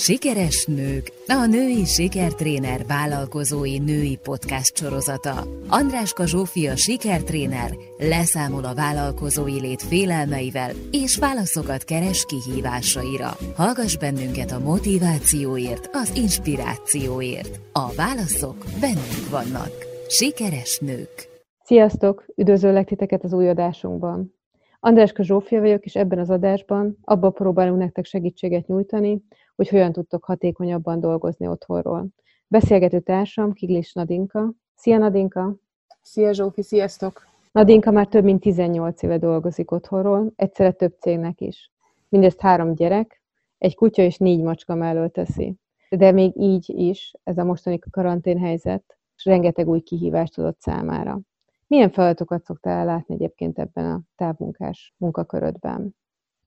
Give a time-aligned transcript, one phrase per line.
[0.00, 5.46] Sikeres nők, a női sikertréner vállalkozói női podcast sorozata.
[5.68, 13.30] Andráska Zsófia sikertréner leszámol a vállalkozói lét félelmeivel és válaszokat keres kihívásaira.
[13.56, 17.60] Hallgass bennünket a motivációért, az inspirációért.
[17.72, 19.72] A válaszok bennünk vannak.
[20.08, 21.28] Sikeres nők.
[21.64, 22.24] Sziasztok!
[22.36, 24.34] Üdvözöllek titeket az új adásunkban.
[24.80, 29.22] Andráska Zsófia vagyok, és ebben az adásban abba próbálunk nektek segítséget nyújtani,
[29.58, 32.06] hogy hogyan tudtok hatékonyabban dolgozni otthonról.
[32.46, 34.52] Beszélgető társam Kiglis Nadinka.
[34.74, 35.54] Szia Nadinka!
[36.02, 37.26] Szia Zsófi, sziasztok!
[37.52, 41.72] Nadinka már több mint 18 éve dolgozik otthonról, egyszerre több cégnek is.
[42.08, 43.22] Mindezt három gyerek,
[43.58, 45.54] egy kutya és négy macska mellől teszi.
[45.88, 51.20] De még így is ez a mostani karanténhelyzet, és rengeteg új kihívást adott számára.
[51.66, 55.96] Milyen feladatokat szoktál látni egyébként ebben a távmunkás munkakörödben?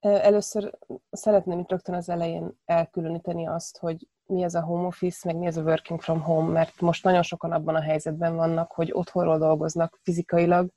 [0.02, 0.78] Először
[1.12, 5.46] szeretném itt rögtön az elején elkülöníteni azt, hogy mi ez a home office, meg mi
[5.46, 9.38] ez a working from home, mert most nagyon sokan abban a helyzetben vannak, hogy otthonról
[9.38, 10.70] dolgoznak fizikailag,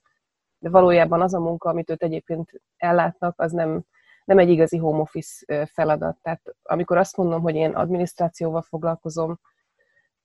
[0.59, 3.83] de valójában az a munka, amit őt egyébként ellátnak, az nem,
[4.25, 6.17] nem egy igazi home office feladat.
[6.21, 9.39] Tehát amikor azt mondom, hogy én adminisztrációval foglalkozom,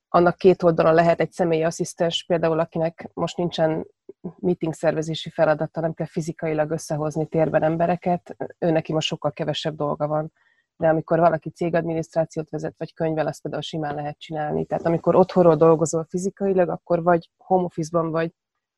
[0.08, 3.86] annak két oldalon lehet egy személyi asszisztens, például akinek most nincsen
[4.38, 10.06] meeting szervezési feladata, nem kell fizikailag összehozni térben embereket, ő neki most sokkal kevesebb dolga
[10.06, 10.32] van.
[10.76, 14.64] De amikor valaki cégadminisztrációt vezet, vagy könyvel, azt például simán lehet csinálni.
[14.64, 18.34] Tehát amikor otthonról dolgozol fizikailag, akkor vagy home office-ban vagy,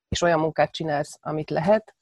[0.08, 1.94] és olyan munkát csinálsz, amit lehet,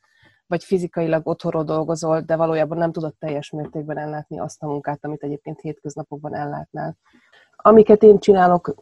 [0.46, 5.22] vagy fizikailag otthonról dolgozol, de valójában nem tudod teljes mértékben ellátni azt a munkát, amit
[5.22, 6.96] egyébként hétköznapokban ellátnál.
[7.62, 8.74] Amiket én csinálok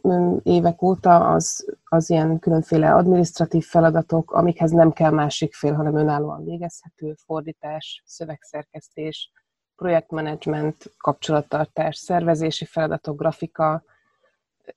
[0.43, 6.43] évek óta, az, az ilyen különféle administratív feladatok, amikhez nem kell másik fél, hanem önállóan
[6.43, 9.31] végezhető, fordítás, szövegszerkesztés,
[9.75, 13.83] projektmenedzsment, kapcsolattartás, szervezési feladatok, grafika.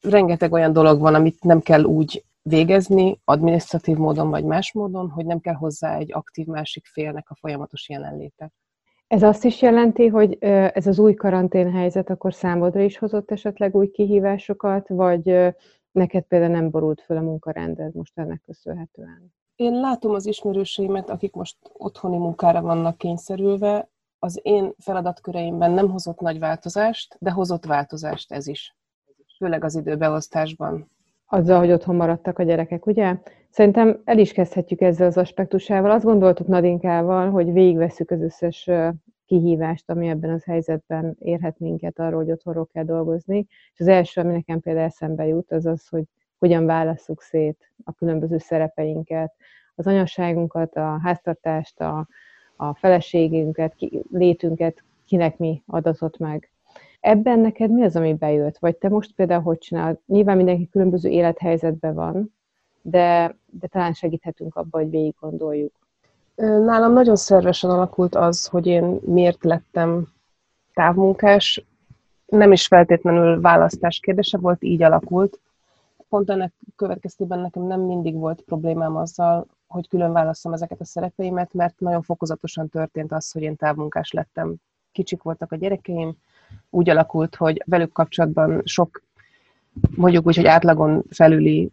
[0.00, 5.26] Rengeteg olyan dolog van, amit nem kell úgy végezni, administratív módon vagy más módon, hogy
[5.26, 8.52] nem kell hozzá egy aktív másik félnek a folyamatos jelenléte.
[9.12, 13.90] Ez azt is jelenti, hogy ez az új karanténhelyzet akkor számodra is hozott esetleg új
[13.90, 15.54] kihívásokat, vagy
[15.90, 19.34] neked például nem borult föl a munkarended most ennek köszönhetően?
[19.56, 23.88] Én látom az ismerőseimet, akik most otthoni munkára vannak kényszerülve.
[24.18, 28.76] Az én feladatköreimben nem hozott nagy változást, de hozott változást ez is.
[29.36, 30.90] Főleg az időbeosztásban.
[31.26, 33.16] Azzal, hogy otthon maradtak a gyerekek, ugye?
[33.52, 35.90] Szerintem el is kezdhetjük ezzel az aspektusával.
[35.90, 38.70] Azt gondoltuk Nadinkával, hogy végigveszük az összes
[39.26, 43.46] kihívást, ami ebben az helyzetben érhet minket arról, hogy otthonról kell dolgozni.
[43.72, 46.04] És az első, ami nekem például eszembe jut, az az, hogy
[46.38, 49.32] hogyan válasszuk szét a különböző szerepeinket,
[49.74, 52.06] az anyasságunkat, a háztartást, a,
[52.56, 56.52] a feleségünket, ki, létünket, kinek mi adatott meg.
[57.00, 58.58] Ebben neked mi az, ami bejött?
[58.58, 59.98] Vagy te most például hogy csinálod?
[60.06, 62.32] Nyilván mindenki különböző élethelyzetben van,
[62.82, 65.72] de, de talán segíthetünk abba, hogy végig gondoljuk.
[66.34, 70.06] Nálam nagyon szervesen alakult az, hogy én miért lettem
[70.74, 71.64] távmunkás.
[72.26, 75.40] Nem is feltétlenül választás kérdése volt, így alakult.
[76.08, 81.52] Pont ennek következtében nekem nem mindig volt problémám azzal, hogy külön válaszom ezeket a szerepeimet,
[81.52, 84.54] mert nagyon fokozatosan történt az, hogy én távmunkás lettem.
[84.92, 86.16] Kicsik voltak a gyerekeim,
[86.70, 89.02] úgy alakult, hogy velük kapcsolatban sok,
[89.96, 91.70] mondjuk úgy, hogy átlagon felüli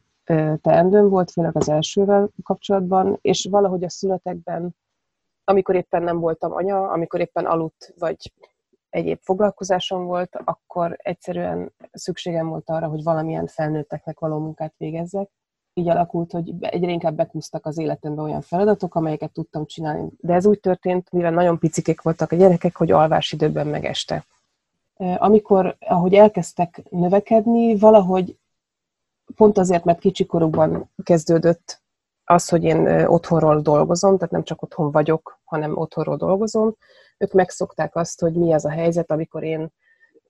[0.62, 4.75] teendőm volt, főleg az elsővel kapcsolatban, és valahogy a születekben,
[5.44, 8.34] amikor éppen nem voltam anya, amikor éppen aludt, vagy
[8.89, 15.29] egyéb foglalkozásom volt, akkor egyszerűen szükségem volt arra, hogy valamilyen felnőtteknek való munkát végezzek.
[15.73, 20.09] Így alakult, hogy egyre inkább bekúztak az életembe olyan feladatok, amelyeket tudtam csinálni.
[20.18, 24.25] De ez úgy történt, mivel nagyon picikék voltak a gyerekek, hogy alvásidőben meg este.
[25.18, 28.38] Amikor, ahogy elkezdtek növekedni, valahogy
[29.35, 31.81] pont azért, mert kicsikorukban kezdődött
[32.23, 36.75] az, hogy én otthonról dolgozom, tehát nem csak otthon vagyok, hanem otthonról dolgozom,
[37.17, 39.72] ők megszokták azt, hogy mi az a helyzet, amikor én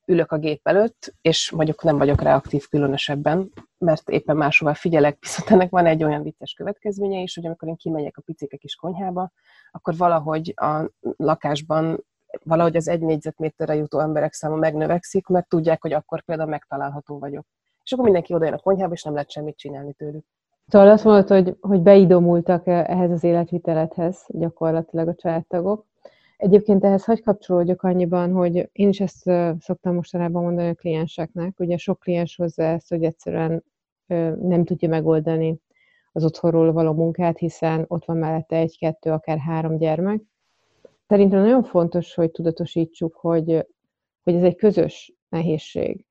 [0.06, 5.50] ülök a gép előtt, és mondjuk nem vagyok reaktív különösebben, mert éppen máshova figyelek, viszont
[5.50, 9.32] ennek van egy olyan vicces következménye is, hogy amikor én kimegyek a picike kis konyhába,
[9.72, 12.06] akkor valahogy a lakásban
[12.44, 17.46] valahogy az egy négyzetméterre jutó emberek száma megnövekszik, mert tudják, hogy akkor például megtalálható vagyok
[17.90, 20.26] és akkor mindenki oda jön a konyhába, és nem lehet semmit csinálni tőlük.
[20.68, 25.86] Szóval azt mondod, hogy, hogy beidomultak ehhez az életvitelethez gyakorlatilag a családtagok.
[26.38, 31.59] Egyébként ehhez hagy kapcsolódjak annyiban, hogy én is ezt szoktam mostanában mondani a klienseknek.
[31.59, 33.64] Ugye sok kliens hozzá ezt, hogy egyszerűen
[34.42, 35.59] nem tudja megoldani
[36.12, 40.22] az otthonról való munkát, hiszen ott van mellette egy, kettő, akár három gyermek.
[41.08, 43.66] Szerintem nagyon fontos, hogy tudatosítsuk, hogy,
[44.24, 46.08] hogy ez egy közös nehézség.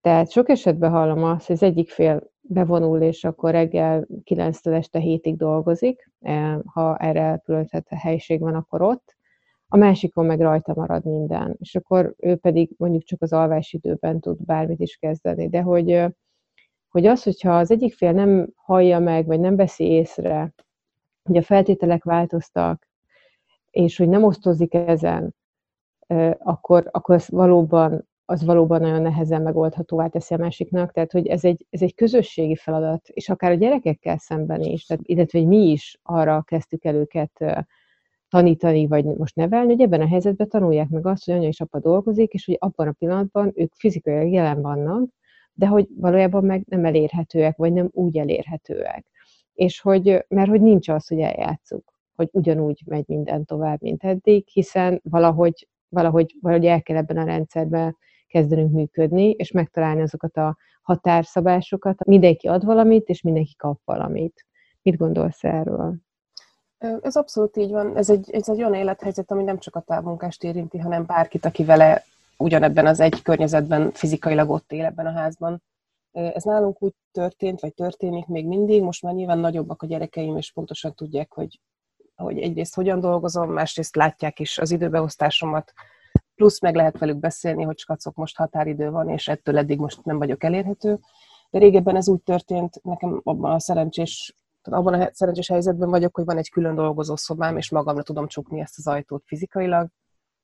[0.00, 5.00] Tehát sok esetben hallom azt, hogy az egyik fél bevonul, és akkor reggel 9-től este
[5.02, 9.16] 7-ig dolgozik, e, ha erre elkülönített helység van, akkor ott,
[9.72, 14.20] a másikon meg rajta marad minden, és akkor ő pedig mondjuk csak az alvás időben
[14.20, 16.04] tud bármit is kezdeni, de hogy,
[16.88, 20.54] hogy az, hogyha az egyik fél nem hallja meg, vagy nem veszi észre,
[21.22, 22.88] hogy a feltételek változtak,
[23.70, 25.34] és hogy nem osztozik ezen,
[26.38, 30.92] akkor, akkor az valóban, az valóban nagyon nehezen megoldhatóvá teszi a másiknak.
[30.92, 35.02] Tehát, hogy ez egy, ez egy közösségi feladat, és akár a gyerekekkel szemben is, tehát,
[35.06, 37.44] illetve hogy mi is arra kezdtük el őket
[38.28, 41.78] tanítani, vagy most nevelni, hogy ebben a helyzetben tanulják meg azt, hogy anya és apa
[41.78, 45.10] dolgozik, és hogy abban a pillanatban ők fizikailag jelen vannak,
[45.52, 49.06] de hogy valójában meg nem elérhetőek, vagy nem úgy elérhetőek.
[49.54, 54.48] És hogy, mert hogy nincs az, hogy eljátszuk, hogy ugyanúgy megy minden tovább, mint eddig,
[54.48, 57.96] hiszen valahogy, valahogy, valahogy el kell ebben a rendszerben
[58.30, 62.04] kezdenünk működni, és megtalálni azokat a határszabásokat.
[62.04, 64.46] Mindenki ad valamit, és mindenki kap valamit.
[64.82, 65.94] Mit gondolsz erről?
[66.78, 67.96] Ez abszolút így van.
[67.96, 71.64] Ez egy, ez egy olyan élethelyzet, ami nem csak a távmunkást érinti, hanem bárkit, aki
[71.64, 72.04] vele
[72.36, 75.62] ugyanebben az egy környezetben fizikailag ott él ebben a házban.
[76.12, 80.52] Ez nálunk úgy történt, vagy történik még mindig, most már nyilván nagyobbak a gyerekeim, és
[80.52, 81.60] pontosan tudják, hogy,
[82.14, 85.72] hogy egyrészt hogyan dolgozom, másrészt látják is az időbeosztásomat,
[86.40, 90.18] plusz meg lehet velük beszélni, hogy skacok, most határidő van, és ettől eddig most nem
[90.18, 90.98] vagyok elérhető.
[91.50, 96.24] De régebben ez úgy történt, nekem abban a szerencsés abban a szerencsés helyzetben vagyok, hogy
[96.24, 99.88] van egy külön dolgozó szobám, és magamra tudom csukni ezt az ajtót fizikailag.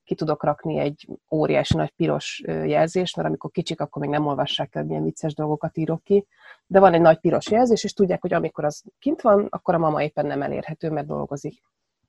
[0.05, 4.75] Ki tudok rakni egy óriási nagy piros jelzést, mert amikor kicsik, akkor még nem olvassák
[4.75, 6.27] el, milyen vicces dolgokat írok ki.
[6.67, 9.79] De van egy nagy piros jelzés, és tudják, hogy amikor az kint van, akkor a
[9.79, 11.63] mama éppen nem elérhető, mert dolgozik.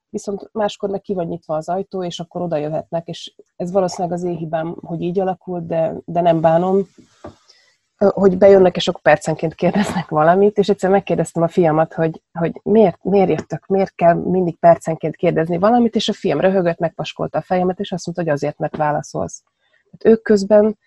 [0.10, 4.18] Viszont máskor meg ki van nyitva az ajtó, és akkor oda jöhetnek, és ez valószínűleg
[4.18, 6.88] az én hibám, hogy így alakult, de, de nem bánom
[7.98, 13.04] hogy bejönnek, és akkor percenként kérdeznek valamit, és egyszer megkérdeztem a fiamat, hogy, hogy miért,
[13.04, 17.80] miért jöttök, miért kell mindig percenként kérdezni valamit, és a fiam röhögött, megpaskolta a fejemet,
[17.80, 19.44] és azt mondta, hogy azért, mert válaszolsz.
[19.92, 20.78] Hát ők közben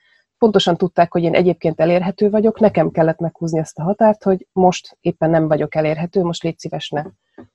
[0.40, 4.96] pontosan tudták, hogy én egyébként elérhető vagyok, nekem kellett meghúzni ezt a határt, hogy most
[5.00, 7.04] éppen nem vagyok elérhető, most légy szíves ne.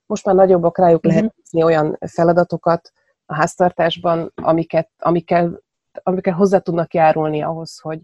[0.06, 1.12] Most már nagyobbak rájuk uh-huh.
[1.12, 2.92] lehet húzni olyan feladatokat
[3.26, 5.62] a háztartásban, amiket, amikkel,
[6.02, 8.00] amikkel hozzá tudnak járulni ahhoz, hogy,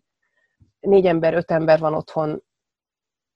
[0.80, 2.42] négy ember, öt ember van otthon,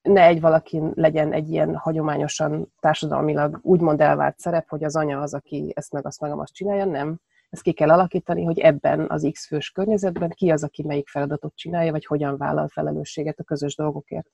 [0.01, 5.33] ne egy valakin legyen egy ilyen hagyományosan társadalmilag úgymond elvárt szerep, hogy az anya az,
[5.33, 7.19] aki ezt meg azt meg azt csinálja, nem.
[7.49, 11.55] Ezt ki kell alakítani, hogy ebben az X fős környezetben ki az, aki melyik feladatot
[11.55, 14.27] csinálja, vagy hogyan vállal felelősséget a közös dolgokért.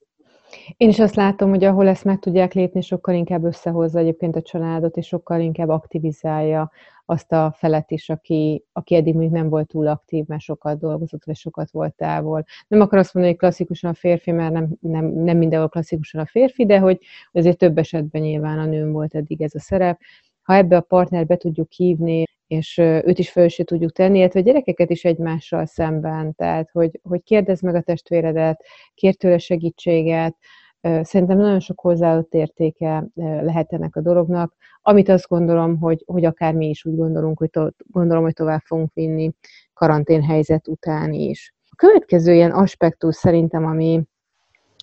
[0.78, 4.42] Én is azt látom, hogy ahol ezt meg tudják lépni, sokkal inkább összehozza egyébként a
[4.42, 6.72] családot, és sokkal inkább aktivizálja
[7.06, 11.26] azt a felet is, aki, aki eddig még nem volt túl aktív, mert sokat dolgozott,
[11.26, 12.46] vagy sokat volt távol.
[12.68, 16.26] Nem akar azt mondani, hogy klasszikusan a férfi, mert nem, nem, nem mindenhol klasszikusan a
[16.26, 17.00] férfi, de hogy
[17.32, 20.00] azért több esetben nyilván a nőm volt eddig ez a szerep.
[20.42, 24.44] Ha ebbe a partner be tudjuk hívni, és őt is felső tudjuk tenni, illetve a
[24.44, 30.36] gyerekeket is egymással szemben, tehát hogy, hogy kérdezd meg a testvéredet, kér tőle segítséget,
[31.02, 36.54] Szerintem nagyon sok hozzáadott értéke lehet ennek a dolognak, amit azt gondolom, hogy, hogy akár
[36.54, 39.32] mi is úgy gondolunk, hogy to, gondolom, hogy tovább fogunk vinni
[39.74, 41.54] karantén helyzet után is.
[41.70, 44.04] A következő ilyen aspektus szerintem, ami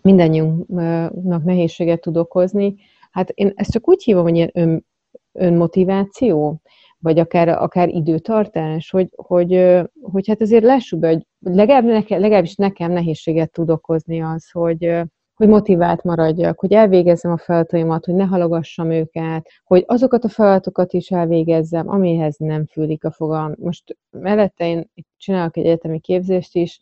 [0.03, 2.75] mindannyiunknak nehézséget tud okozni,
[3.11, 4.87] hát én ezt csak úgy hívom, hogy ilyen ön,
[5.33, 6.61] önmotiváció,
[7.01, 12.55] vagy akár, akár időtartás, hogy, hogy, hogy hát azért lássuk be, hogy legalább nekem, legalábbis
[12.55, 15.03] nekem nehézséget tud okozni az, hogy,
[15.35, 20.93] hogy motivált maradjak, hogy elvégezzem a feladataimat, hogy ne halogassam őket, hogy azokat a feladatokat
[20.93, 23.55] is elvégezzem, amihez nem fűlik a fogam.
[23.59, 26.81] Most mellette én csinálok egy egyetemi képzést is,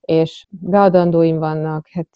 [0.00, 2.08] és beadandóim vannak, hát,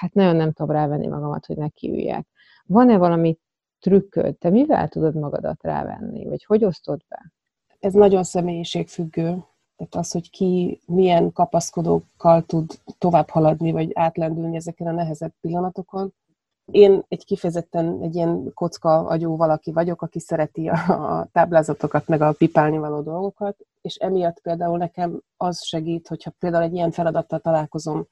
[0.00, 2.26] hát nagyon nem tudom rávenni magamat, hogy nekiüljek.
[2.66, 3.38] Van-e valami
[3.84, 4.36] trükköd?
[4.36, 6.24] Te mivel tudod magadat rávenni?
[6.24, 7.32] Vagy hogy osztod be?
[7.80, 9.44] Ez nagyon személyiségfüggő.
[9.76, 16.14] Tehát az, hogy ki milyen kapaszkodókkal tud tovább haladni, vagy átlendülni ezeken a nehezebb pillanatokon.
[16.72, 22.32] Én egy kifejezetten egy ilyen kocka agyú valaki vagyok, aki szereti a, táblázatokat, meg a
[22.32, 28.06] pipálni való dolgokat, és emiatt például nekem az segít, hogyha például egy ilyen feladattal találkozom,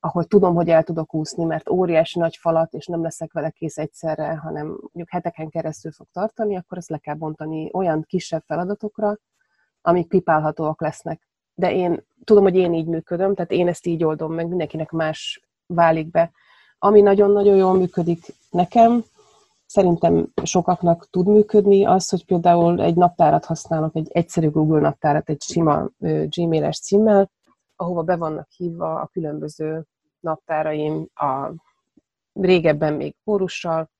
[0.00, 3.78] ahol tudom, hogy el tudok úszni, mert óriási nagy falat, és nem leszek vele kész
[3.78, 9.16] egyszerre, hanem mondjuk heteken keresztül fog tartani, akkor ezt le kell bontani olyan kisebb feladatokra,
[9.82, 11.28] amik pipálhatóak lesznek.
[11.54, 15.48] De én tudom, hogy én így működöm, tehát én ezt így oldom meg, mindenkinek más
[15.66, 16.30] válik be.
[16.78, 19.04] Ami nagyon-nagyon jól működik nekem,
[19.66, 25.42] szerintem sokaknak tud működni, az, hogy például egy naptárat használok, egy egyszerű Google naptárat, egy
[25.42, 25.88] sima
[26.28, 27.30] Gmail-es címmel,
[27.80, 29.84] ahova be vannak hívva a különböző
[30.20, 31.50] naptáraim, a
[32.32, 33.90] régebben még kórussal,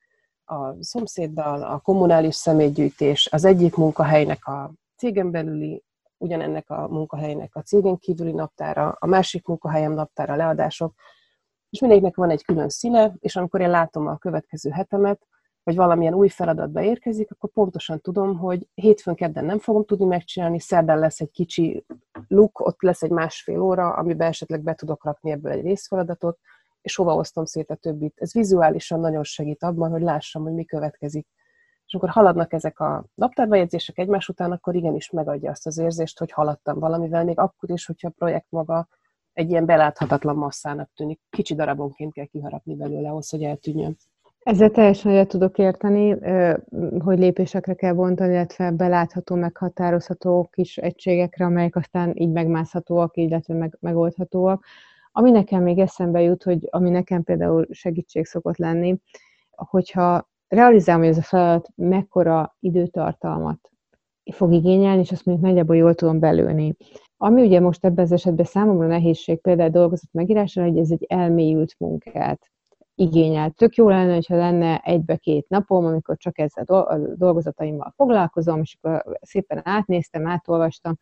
[0.44, 5.82] a szomszéddal, a kommunális személygyűjtés, az egyik munkahelynek a cégen belüli,
[6.16, 10.94] ugyanennek a munkahelynek a cégen kívüli naptára, a másik munkahelyem naptára, leadások,
[11.70, 15.26] és mindegyiknek van egy külön színe, és amikor én látom a következő hetemet,
[15.62, 20.60] vagy valamilyen új feladat beérkezik, akkor pontosan tudom, hogy hétfőn kedden nem fogom tudni megcsinálni,
[20.60, 21.84] szerdán lesz egy kicsi
[22.28, 26.38] luk, ott lesz egy másfél óra, amiben esetleg be tudok rakni ebből egy részfeladatot,
[26.80, 28.14] és hova osztom szét a többit.
[28.16, 31.26] Ez vizuálisan nagyon segít abban, hogy lássam, hogy mi következik.
[31.86, 36.30] És amikor haladnak ezek a naptárbejegyzések egymás után, akkor igenis megadja azt az érzést, hogy
[36.30, 38.88] haladtam valamivel, még akkor is, hogyha a projekt maga
[39.32, 41.20] egy ilyen beláthatatlan masszának tűnik.
[41.30, 43.96] Kicsi darabonként kell kiharapni belőle ahhoz, hogy eltűnjön.
[44.40, 46.10] Ezzel teljesen egyet tudok érteni,
[46.98, 53.76] hogy lépésekre kell bontani, illetve belátható, meghatározható kis egységekre, amelyek aztán így megmászhatóak, illetve meg,
[53.80, 54.64] megoldhatóak.
[55.12, 59.00] Ami nekem még eszembe jut, hogy ami nekem például segítség szokott lenni,
[59.50, 63.70] hogyha realizálom, hogy ez a feladat mekkora időtartalmat
[64.32, 66.76] fog igényelni, és azt mondjuk nagyjából jól tudom belőni.
[67.16, 71.74] Ami ugye most ebben az esetben számomra nehézség például dolgozat megírására, hogy ez egy elmélyült
[71.78, 72.50] munkát
[73.00, 73.50] igényel.
[73.50, 79.18] Tök jó lenne, hogyha lenne egybe-két napom, amikor csak ezzel a dolgozataimmal foglalkozom, és akkor
[79.20, 80.96] szépen átnéztem, átolvastam,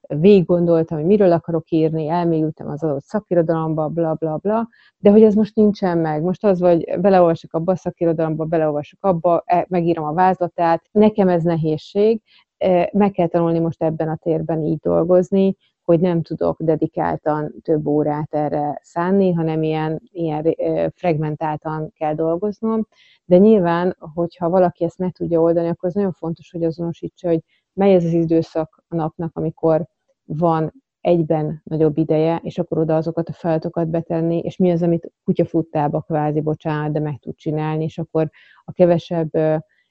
[0.00, 5.22] végig gondoltam, hogy miről akarok írni, elmélyültem az adott szakirodalomba, bla, bla, bla, de hogy
[5.22, 6.22] ez most nincsen meg.
[6.22, 11.42] Most az, hogy beleolvasok abba a szakirodalomba, beleolvasok abba, e, megírom a vázlatát, nekem ez
[11.42, 12.22] nehézség,
[12.56, 15.56] e, meg kell tanulni most ebben a térben így dolgozni,
[15.88, 20.54] hogy nem tudok dedikáltan több órát erre szánni, hanem ilyen, ilyen
[20.94, 22.86] fragmentáltan kell dolgoznom.
[23.24, 27.40] De nyilván, hogyha valaki ezt meg tudja oldani, akkor az nagyon fontos, hogy azonosítsa, hogy
[27.72, 29.86] mely ez az időszak a napnak, amikor
[30.24, 35.12] van egyben nagyobb ideje, és akkor oda azokat a feladatokat betenni, és mi az, amit
[35.24, 38.30] kutyafuttába kvázi, bocsánat, de meg tud csinálni, és akkor
[38.64, 39.30] a kevesebb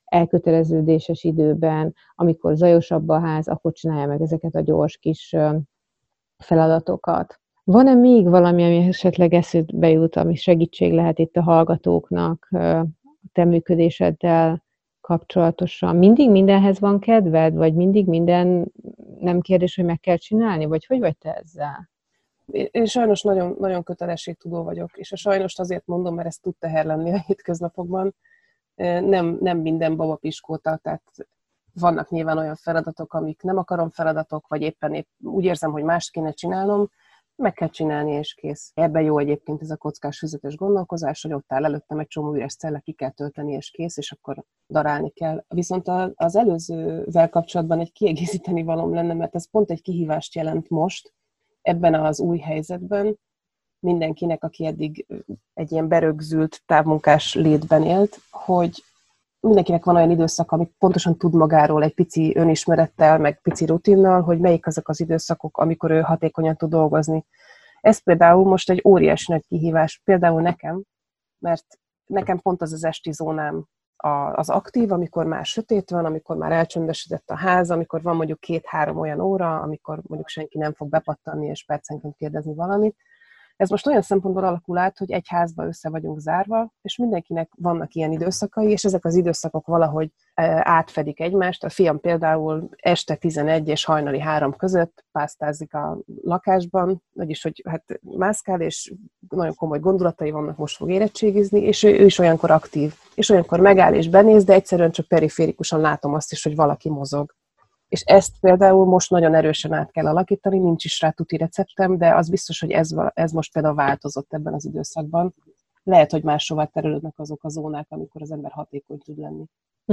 [0.06, 5.36] elköteleződéses időben, amikor zajosabb a ház, akkor csinálja meg ezeket a gyors kis
[6.38, 7.40] feladatokat.
[7.64, 12.86] Van-e még valami, ami esetleg eszedbe jut, ami segítség lehet itt a hallgatóknak a
[13.34, 14.64] te működésedel
[15.02, 15.96] kapcsolatosan?
[15.96, 18.72] Mindig mindenhez van kedved, vagy mindig minden
[19.20, 21.90] nem kérdés, hogy meg kell csinálni, vagy hogy vagy te ezzel?
[22.72, 26.86] Én sajnos nagyon, nagyon kötelességtudó vagyok, és a sajnos azért mondom, mert ez tud teher
[26.86, 28.16] lenni a hétköznapokban.
[28.76, 31.04] Nem, nem minden babapiskóta, tehát
[31.80, 36.12] vannak nyilván olyan feladatok, amik nem akarom feladatok, vagy éppen épp úgy érzem, hogy mást
[36.12, 36.90] kéne csinálnom,
[37.36, 38.72] meg kell csinálni, és kész.
[38.74, 42.56] Ebben jó egyébként ez a kockás füzetes gondolkozás, hogy ott áll előttem egy csomó üres
[42.56, 45.44] cella, ki kell tölteni, és kész, és akkor darálni kell.
[45.48, 51.14] Viszont az előzővel kapcsolatban egy kiegészíteni valom lenne, mert ez pont egy kihívást jelent most,
[51.62, 53.20] ebben az új helyzetben,
[53.80, 55.06] mindenkinek, aki eddig
[55.54, 58.84] egy ilyen berögzült távmunkás létben élt, hogy
[59.48, 64.40] mindenkinek van olyan időszak, amit pontosan tud magáról egy pici önismerettel, meg pici rutinnal, hogy
[64.40, 67.26] melyik azok az időszakok, amikor ő hatékonyan tud dolgozni.
[67.82, 70.84] Ez például most egy óriási nagy kihívás, például nekem,
[71.40, 71.66] mert
[72.06, 73.66] nekem pont az az esti zónám
[74.34, 78.98] az aktív, amikor már sötét van, amikor már elcsöndesedett a ház, amikor van mondjuk két-három
[78.98, 82.96] olyan óra, amikor mondjuk senki nem fog bepattanni és percenként kérdezni valamit,
[83.58, 87.94] ez most olyan szempontból alakul át, hogy egy házba össze vagyunk zárva, és mindenkinek vannak
[87.94, 91.64] ilyen időszakai, és ezek az időszakok valahogy e, átfedik egymást.
[91.64, 98.00] A fiam például este 11 és hajnali 3 között pásztázik a lakásban, vagyis, hogy hát
[98.02, 98.94] mászkál, és
[99.30, 102.94] nagyon komoly gondolatai vannak, most fog érettségizni, és ő, is olyankor aktív.
[103.16, 107.36] És olyankor megáll és benéz, de egyszerűen csak periférikusan látom azt is, hogy valaki mozog
[107.88, 112.16] és ezt például most nagyon erősen át kell alakítani, nincs is rá tuti receptem, de
[112.16, 115.34] az biztos, hogy ez, ez most például változott ebben az időszakban.
[115.84, 119.44] Lehet, hogy máshova terülődnek azok a zónák, amikor az ember hatékony tud lenni.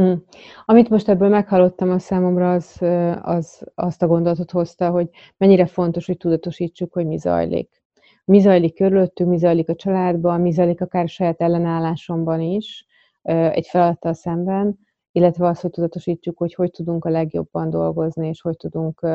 [0.01, 0.13] Mm.
[0.65, 2.83] Amit most ebből meghallottam a számomra, az,
[3.23, 7.83] az azt a gondolatot hozta, hogy mennyire fontos, hogy tudatosítsuk, hogy mi zajlik.
[8.25, 12.87] Mi zajlik körülöttünk, mi zajlik a családban, mi zajlik akár a saját ellenállásomban is,
[13.23, 14.79] egy feladattal szemben,
[15.15, 19.07] illetve az, hogy tudatosítjuk, hogy hogy tudunk a legjobban dolgozni, és hogy tudunk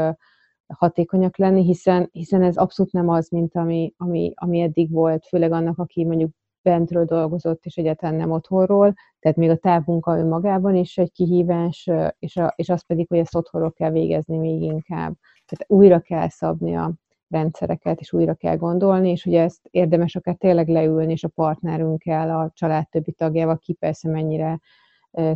[0.74, 5.52] hatékonyak lenni, hiszen, hiszen ez abszolút nem az, mint ami, ami, ami eddig volt, főleg
[5.52, 10.98] annak, aki mondjuk bentről dolgozott, és egyáltalán nem otthonról, tehát még a távmunka önmagában is
[10.98, 11.90] egy kihívás,
[12.20, 15.16] és, a, és az pedig, hogy ezt otthonról kell végezni még inkább.
[15.46, 16.94] Tehát újra kell szabni a
[17.30, 22.30] rendszereket, és újra kell gondolni, és ugye ezt érdemes akár tényleg leülni, és a partnerünkkel,
[22.40, 24.60] a család többi tagjával, ki persze mennyire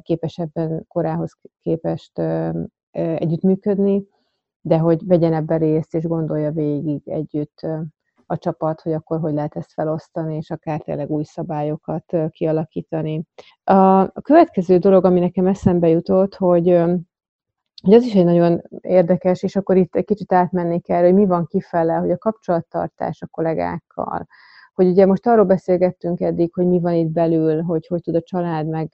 [0.02, 2.22] képes ebben korához képest
[2.92, 4.04] együttműködni,
[4.62, 7.68] de hogy vegyen ebben részt, és gondolja végig együtt
[8.26, 13.24] a csapat, hogy akkor hogy lehet ezt felosztani, és akár tényleg új szabályokat kialakítani.
[13.64, 16.84] A következő dolog, ami nekem eszembe jutott, hogy
[17.84, 21.26] hogy ez is egy nagyon érdekes, és akkor itt egy kicsit átmennék erre, hogy mi
[21.26, 24.28] van kifele, hogy a kapcsolattartás a kollégákkal,
[24.74, 28.22] hogy ugye most arról beszélgettünk eddig, hogy mi van itt belül, hogy hogy tud a
[28.22, 28.92] család meg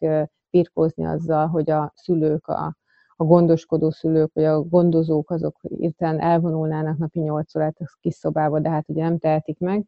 [0.52, 2.76] birkózni azzal, hogy a szülők, a,
[3.16, 8.60] a gondoskodó szülők, vagy a gondozók, azok hirtelen elvonulnának napi 8 órát a kis szobába,
[8.60, 9.86] de hát ugye nem tehetik meg.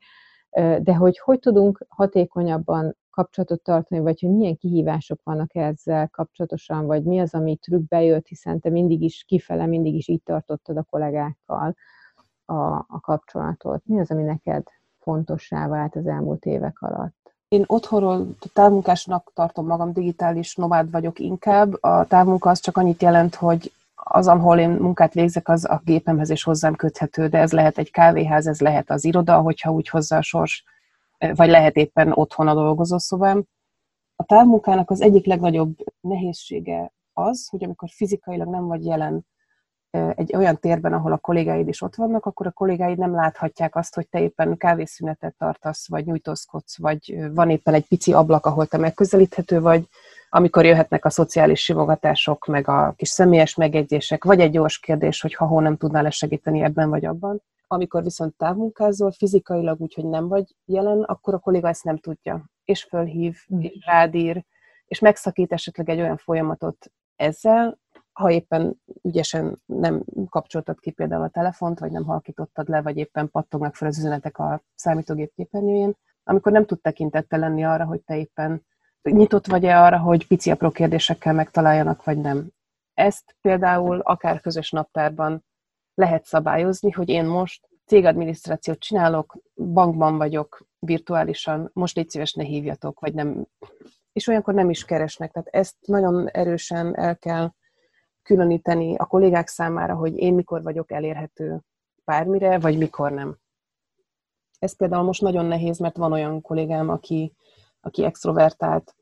[0.81, 7.03] De hogy hogy tudunk hatékonyabban kapcsolatot tartani, vagy hogy milyen kihívások vannak ezzel kapcsolatosan, vagy
[7.03, 10.83] mi az, ami trükkbe jött, hiszen te mindig is kifele, mindig is így tartottad a
[10.83, 11.75] kollégákkal
[12.45, 13.85] a, a kapcsolatot.
[13.85, 14.63] Mi az, ami neked
[14.99, 17.20] fontossá vált az elmúlt évek alatt?
[17.51, 21.83] Én otthonról távmunkásnak tartom magam, digitális nomád vagyok inkább.
[21.83, 26.29] A távmunka az csak annyit jelent, hogy az, ahol én munkát végzek, az a gépemhez
[26.29, 30.17] és hozzám köthető, de ez lehet egy kávéház, ez lehet az iroda, hogyha úgy hozzá
[30.17, 30.63] a sors,
[31.35, 33.43] vagy lehet éppen otthon a dolgozószobám.
[34.15, 39.25] A távmunkának az egyik legnagyobb nehézsége az, hogy amikor fizikailag nem vagy jelen
[39.91, 43.95] egy olyan térben, ahol a kollégáid is ott vannak, akkor a kollégáid nem láthatják azt,
[43.95, 48.77] hogy te éppen kávészünetet tartasz, vagy nyújtózkodsz, vagy van éppen egy pici ablak, ahol te
[48.77, 49.87] megközelíthető vagy,
[50.29, 55.33] amikor jöhetnek a szociális simogatások, meg a kis személyes megjegyzések, vagy egy gyors kérdés, hogy
[55.33, 57.41] ha hol nem tudnál segíteni ebben vagy abban.
[57.67, 62.45] Amikor viszont távmunkázol, fizikailag úgy, hogy nem vagy jelen, akkor a kolléga ezt nem tudja,
[62.65, 63.59] és fölhív, mm.
[63.59, 64.45] és rádír,
[64.85, 67.79] és megszakít esetleg egy olyan folyamatot ezzel,
[68.11, 73.29] ha éppen ügyesen nem kapcsoltad ki például a telefont, vagy nem halkítottad le, vagy éppen
[73.29, 78.17] pattognak fel az üzenetek a számítógép képernyőjén, amikor nem tud tekintettel lenni arra, hogy te
[78.17, 78.65] éppen
[79.01, 82.49] nyitott vagy-e arra, hogy pici apró kérdésekkel megtaláljanak, vagy nem.
[82.93, 85.45] Ezt például akár közös naptárban
[85.93, 92.99] lehet szabályozni, hogy én most cégadminisztrációt csinálok, bankban vagyok virtuálisan, most légy szíves, ne hívjatok,
[92.99, 93.45] vagy nem.
[94.11, 95.31] És olyankor nem is keresnek.
[95.31, 97.51] Tehát ezt nagyon erősen el kell
[98.23, 101.61] különíteni a kollégák számára, hogy én mikor vagyok elérhető
[102.05, 103.37] bármire, vagy mikor nem.
[104.59, 107.33] Ez például most nagyon nehéz, mert van olyan kollégám, aki,
[107.81, 108.95] aki extrovertált,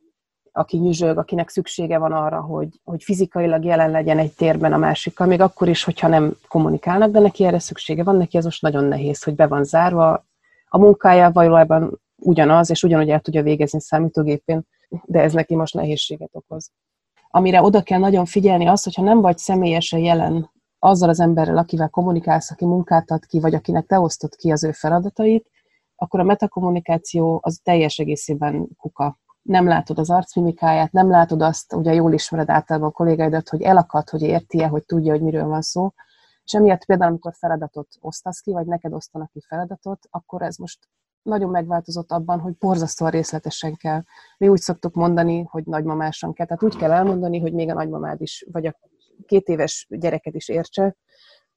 [0.52, 5.28] aki nyüzsög, akinek szüksége van arra, hogy, hogy fizikailag jelen legyen egy térben a másikkal,
[5.28, 8.84] még akkor is, hogyha nem kommunikálnak, de neki erre szüksége van, neki ez most nagyon
[8.84, 10.26] nehéz, hogy be van zárva.
[10.68, 14.62] A munkája valójában ugyanaz, és ugyanúgy el tudja végezni számítógépén,
[15.06, 16.72] de ez neki most nehézséget okoz
[17.32, 21.90] amire oda kell nagyon figyelni az, hogyha nem vagy személyesen jelen azzal az emberrel, akivel
[21.90, 25.50] kommunikálsz, aki munkát ad ki, vagy akinek te osztod ki az ő feladatait,
[25.96, 29.20] akkor a metakommunikáció az teljes egészében kuka.
[29.42, 34.10] Nem látod az arcmimikáját, nem látod azt, ugye jól ismered általában a kollégáidat, hogy elakad,
[34.10, 35.94] hogy érti-e, hogy tudja, hogy miről van szó.
[36.44, 40.80] És emiatt például, amikor feladatot osztasz ki, vagy neked osztanak ki feladatot, akkor ez most
[41.22, 44.04] nagyon megváltozott abban, hogy borzasztóan részletesen kell.
[44.38, 46.46] Mi úgy szoktuk mondani, hogy nagymamásan kell.
[46.46, 48.80] Tehát úgy kell elmondani, hogy még a nagymamád is, vagy a
[49.26, 50.96] két éves gyereket is értse,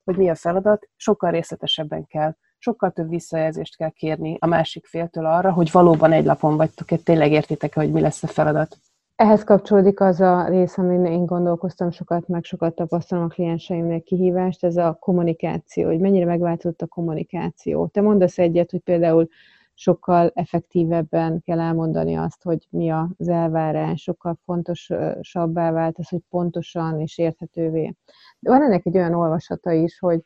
[0.05, 5.27] hogy mi a feladat, sokkal részletesebben kell, sokkal több visszajelzést kell kérni a másik féltől
[5.27, 8.77] arra, hogy valóban egy lapon vagytok, tényleg értitek hogy mi lesz a feladat.
[9.23, 14.65] Ehhez kapcsolódik az a rész, amin én gondolkoztam sokat, meg sokat tapasztalom a klienseimnél kihívást,
[14.65, 17.87] ez a kommunikáció, hogy mennyire megváltozott a kommunikáció.
[17.87, 19.29] Te mondasz egyet, hogy például
[19.75, 27.01] sokkal effektívebben kell elmondani azt, hogy mi az elvárás, sokkal fontosabbá vált az, hogy pontosan
[27.01, 27.95] és érthetővé.
[28.39, 30.21] De van ennek egy olyan olvasata is, hogy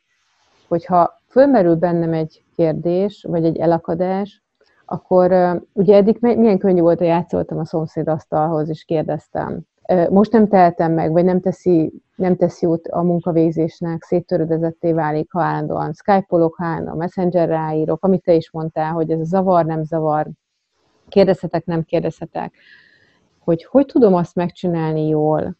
[0.67, 4.43] hogyha fölmerül bennem egy kérdés, vagy egy elakadás,
[4.89, 5.31] akkor
[5.73, 9.59] ugye eddig milyen könnyű volt, hogy játszoltam a szomszéd asztalhoz, és kérdeztem.
[10.09, 15.41] Most nem tehetem meg, vagy nem teszi, nem teszi jót a munkavégzésnek, széttörödezetté válik, ha
[15.41, 19.83] állandóan skype-olok, ha állandóan messenger ráírok, amit te is mondtál, hogy ez a zavar, nem
[19.83, 20.27] zavar,
[21.07, 22.53] kérdezhetek, nem kérdezhetek,
[23.39, 25.55] hogy hogy tudom azt megcsinálni jól,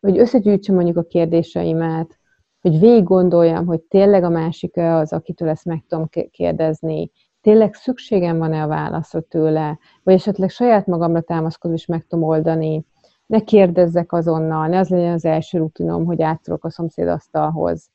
[0.00, 2.18] hogy összegyűjtsem mondjuk a kérdéseimet,
[2.60, 7.10] hogy végig gondoljam, hogy tényleg a másik az, akitől ezt meg tudom kérdezni,
[7.42, 12.84] tényleg szükségem van-e a válaszra tőle, vagy esetleg saját magamra támaszkodva is meg tudom oldani,
[13.26, 17.90] ne kérdezzek azonnal, ne az legyen az első rutinom, hogy átszorok a szomszéd asztalhoz,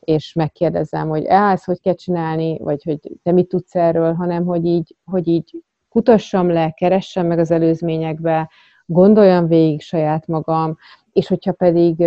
[0.00, 4.64] és megkérdezem, hogy ezt hogy kell csinálni, vagy hogy te mit tudsz erről, hanem hogy
[4.64, 8.50] így, hogy így kutassam le, keressem meg az előzményekbe,
[8.86, 10.76] gondoljam végig saját magam,
[11.12, 12.04] és hogyha pedig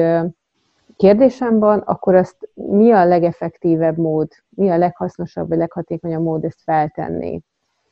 [0.95, 6.61] kérdésem van, akkor azt mi a legeffektívebb mód, mi a leghasznosabb, vagy leghatékonyabb mód ezt
[6.61, 7.41] feltenni.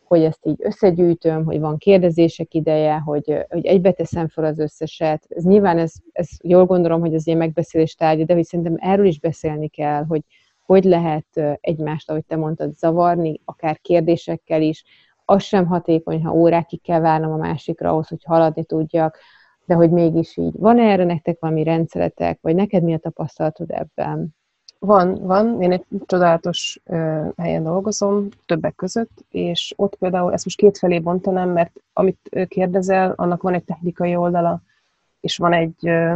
[0.04, 5.26] Hogy ezt így összegyűjtöm, hogy van kérdezések ideje, hogy, hogy egybe teszem fel az összeset.
[5.30, 9.06] Ez nyilván ez, ez jól gondolom, hogy az ilyen megbeszélés tárgya, de hogy szerintem erről
[9.06, 10.22] is beszélni kell, hogy
[10.66, 14.84] hogy lehet egymást, ahogy te mondtad, zavarni, akár kérdésekkel is,
[15.26, 19.18] az sem hatékony, ha órákig kell várnom a másikra ahhoz, hogy haladni tudjak,
[19.66, 20.54] de hogy mégis így.
[20.60, 24.36] Van -e erre nektek valami rendszeretek, vagy neked mi a tapasztalatod ebben?
[24.80, 25.62] Van, van.
[25.62, 31.50] Én egy csodálatos uh, helyen dolgozom, többek között, és ott például ezt most kétfelé bontanám,
[31.50, 34.62] mert amit kérdezel, annak van egy technikai oldala,
[35.20, 36.16] és van egy uh,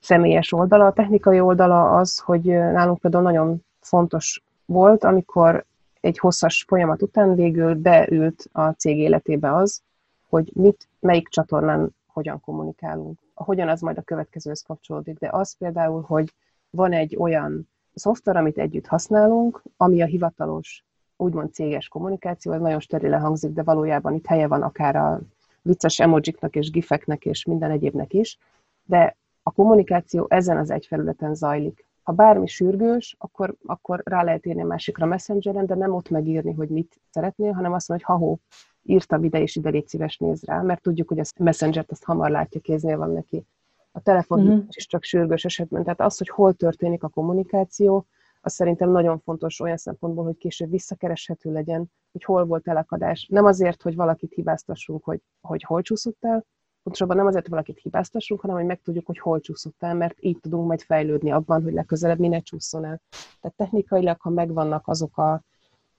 [0.00, 0.86] személyes oldala.
[0.86, 5.64] A technikai oldala az, hogy nálunk például nagyon fontos volt, amikor
[6.00, 9.82] egy hosszas folyamat után végül beült a cég életébe az,
[10.28, 13.18] hogy mit, melyik csatornán hogyan kommunikálunk.
[13.34, 16.34] A hogyan az majd a következőhöz kapcsolódik, de az például, hogy
[16.70, 20.84] van egy olyan szoftver, amit együtt használunk, ami a hivatalos,
[21.16, 25.20] úgymond céges kommunikáció, ez nagyon sterile hangzik, de valójában itt helye van akár a
[25.62, 28.38] vicces emojiknak és gifeknek és minden egyébnek is,
[28.84, 31.88] de a kommunikáció ezen az egy felületen zajlik.
[32.02, 36.52] Ha bármi sürgős, akkor, akkor rá lehet írni a másikra messengeren, de nem ott megírni,
[36.52, 38.38] hogy mit szeretnél, hanem azt mondani, hogy ha-hó,
[38.82, 42.30] írtam ide, és ide légy szíves néz rá, mert tudjuk, hogy a messengert azt hamar
[42.30, 43.46] látja, kéznél van neki.
[43.92, 44.64] A telefon uh-huh.
[44.68, 45.82] is csak sürgős esetben.
[45.82, 48.06] Tehát az, hogy hol történik a kommunikáció,
[48.40, 53.26] az szerintem nagyon fontos olyan szempontból, hogy később visszakereshető legyen, hogy hol volt elakadás.
[53.30, 56.44] Nem azért, hogy valakit hibáztassunk, hogy, hogy hol csúszott el,
[56.82, 60.38] pontosabban nem azért, hogy valakit hibáztassunk, hanem hogy megtudjuk, hogy hol csúszott el, mert így
[60.40, 63.00] tudunk majd fejlődni abban, hogy legközelebb mi ne csúszson el.
[63.40, 65.42] Tehát technikailag, ha megvannak azok a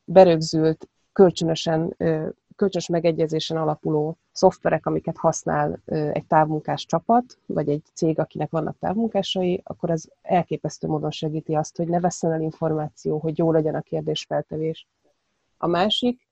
[0.04, 1.96] berögzült, kölcsönösen,
[2.62, 9.62] kölcsönös megegyezésen alapuló szoftverek, amiket használ egy távmunkás csapat, vagy egy cég, akinek vannak távmunkásai,
[9.64, 13.82] akkor ez elképesztő módon segíti azt, hogy ne vesszen el információ, hogy jó legyen a
[13.82, 14.88] kérdésfeltevés.
[15.58, 16.28] A másik,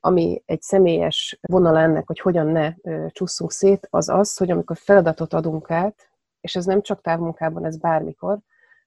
[0.00, 2.74] ami egy személyes vonal ennek, hogy hogyan ne
[3.08, 7.76] csúszunk szét, az az, hogy amikor feladatot adunk át, és ez nem csak távmunkában, ez
[7.76, 8.38] bármikor,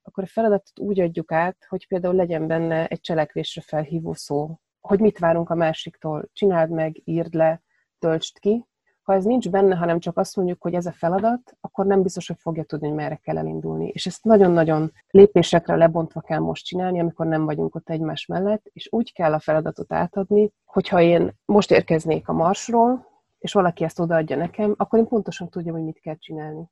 [0.04, 5.00] akkor a feladatot úgy adjuk át, hogy például legyen benne egy cselekvésre felhívó szó, hogy
[5.00, 7.62] mit várunk a másiktól, csináld meg, írd le,
[8.00, 8.66] töltsd ki,
[9.04, 12.28] ha ez nincs benne, hanem csak azt mondjuk, hogy ez a feladat, akkor nem biztos,
[12.28, 13.88] hogy fogja tudni, hogy merre kell elindulni.
[13.88, 18.88] És ezt nagyon-nagyon lépésekre lebontva kell most csinálni, amikor nem vagyunk ott egymás mellett, és
[18.92, 23.08] úgy kell a feladatot átadni, hogyha én most érkeznék a marsról,
[23.40, 26.70] és valaki ezt odaadja nekem, akkor én pontosan tudjam, hogy mit kell csinálni.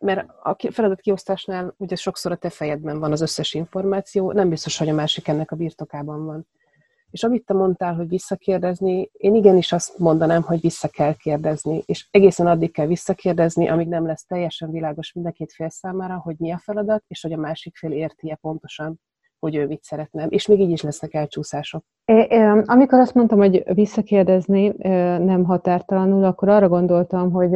[0.00, 4.78] Mert a feladat kiosztásnál ugye sokszor a te fejedben van az összes információ, nem biztos,
[4.78, 6.46] hogy a másik ennek a birtokában van.
[7.16, 12.08] És amit te mondtál, hogy visszakérdezni, én igenis azt mondanám, hogy vissza kell kérdezni, és
[12.10, 16.34] egészen addig kell visszakérdezni, amíg nem lesz teljesen világos mind a két fél számára, hogy
[16.38, 19.00] mi a feladat, és hogy a másik fél érti-e pontosan,
[19.38, 20.26] hogy ő mit szeretne.
[20.26, 21.84] És még így is lesznek elcsúszások.
[22.64, 24.74] Amikor azt mondtam, hogy visszakérdezni
[25.18, 27.50] nem határtalanul, akkor arra gondoltam, hogy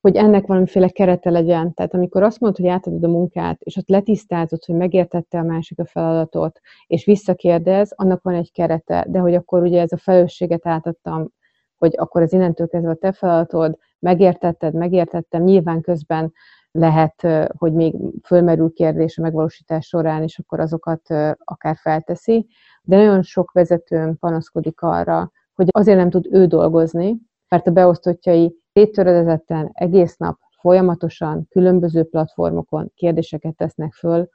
[0.00, 1.74] hogy ennek valamiféle kerete legyen.
[1.74, 5.78] Tehát amikor azt mondod, hogy átadod a munkát, és ott letisztázod, hogy megértette a másik
[5.78, 10.66] a feladatot, és visszakérdez, annak van egy kerete, de hogy akkor ugye ez a felelősséget
[10.66, 11.28] átadtam,
[11.76, 16.32] hogy akkor az innentől kezdve a te feladatod, megértetted, megértettem, nyilván közben
[16.70, 21.00] lehet, hogy még fölmerül kérdés a megvalósítás során, és akkor azokat
[21.44, 22.46] akár felteszi,
[22.82, 27.16] de nagyon sok vezetőm panaszkodik arra, hogy azért nem tud ő dolgozni,
[27.48, 34.28] mert a beosztottjai széttöredezetten egész nap folyamatosan különböző platformokon kérdéseket tesznek föl,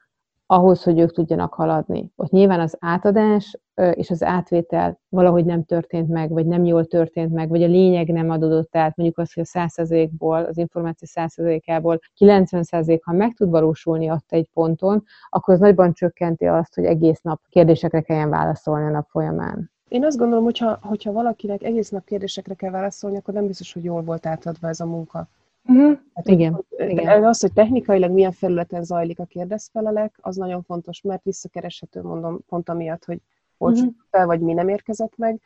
[0.45, 2.11] ahhoz, hogy ők tudjanak haladni.
[2.15, 3.59] Ott nyilván az átadás
[3.93, 8.07] és az átvétel valahogy nem történt meg, vagy nem jól történt meg, vagy a lényeg
[8.07, 13.49] nem adódott át, mondjuk az, hogy a 100%-ból, az információ 100%-ából 90% ha meg tud
[13.49, 18.85] valósulni ott egy ponton, akkor az nagyban csökkenti azt, hogy egész nap kérdésekre kelljen válaszolni
[18.85, 19.71] a nap folyamán.
[19.91, 23.83] Én azt gondolom, hogyha, hogyha valakinek egész nap kérdésekre kell válaszolni, akkor nem biztos, hogy
[23.83, 25.27] jól volt átadva ez a munka.
[25.65, 25.97] Uh-huh.
[26.13, 27.23] Hát, igen, igen.
[27.23, 32.69] Az, hogy technikailag milyen felületen zajlik a kérdezfelelek, az nagyon fontos, mert visszakereshető, mondom, pont
[32.69, 33.19] amiatt, hogy
[33.57, 33.93] hol uh-huh.
[34.09, 35.41] fel, vagy mi nem érkezett meg.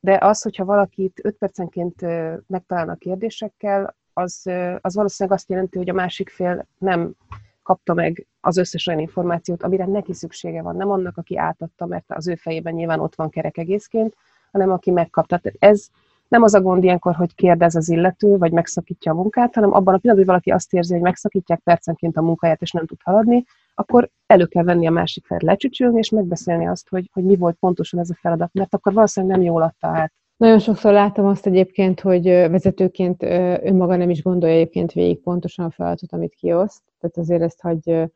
[0.00, 2.00] De az, hogyha valakit 5 percenként
[2.46, 4.46] megtalálnak kérdésekkel, az,
[4.80, 7.12] az valószínűleg azt jelenti, hogy a másik fél nem
[7.70, 10.76] kapta meg az összes olyan információt, amire neki szüksége van.
[10.76, 14.14] Nem annak, aki átadta, mert az ő fejében nyilván ott van kerek egészként,
[14.52, 15.38] hanem aki megkapta.
[15.38, 15.86] Tehát ez
[16.28, 19.94] nem az a gond ilyenkor, hogy kérdez az illető, vagy megszakítja a munkát, hanem abban
[19.94, 23.44] a pillanatban, hogy valaki azt érzi, hogy megszakítják percenként a munkáját, és nem tud haladni,
[23.74, 27.56] akkor elő kell venni a másik fel, lecsücsülni, és megbeszélni azt, hogy, hogy mi volt
[27.60, 30.12] pontosan ez a feladat, mert akkor valószínűleg nem jól adta át.
[30.36, 33.22] Nagyon sokszor látom azt egyébként, hogy vezetőként
[33.62, 36.82] önmaga nem is gondolja egyébként végig pontosan a feladatot, amit kioszt.
[37.00, 38.10] Tehát azért ezt hagy